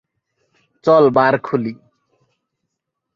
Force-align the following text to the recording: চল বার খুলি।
চল 0.85 1.03
বার 1.09 1.33
খুলি। 1.43 1.73